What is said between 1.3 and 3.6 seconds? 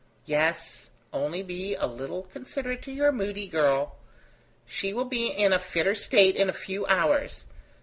be a little considerate to your moody